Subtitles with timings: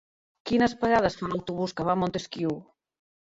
[0.51, 2.57] Quines parades fa l'autobús que va a Montesquiu?